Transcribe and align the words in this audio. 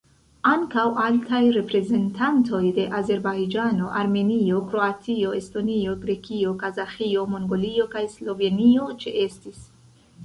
Ankaŭ 0.51 0.85
altaj 1.01 1.41
reprezentantoj 1.57 2.61
de 2.77 2.85
Azerbajĝano, 3.01 3.91
Armenio, 3.99 4.63
Kroatio, 4.71 5.35
Estonio, 5.41 5.95
Grekio, 6.07 6.57
Kazaĥio, 6.65 7.29
Mongolio 7.35 7.89
kaj 7.97 8.07
Slovenio 8.19 8.93
ĉeestis. 9.05 9.67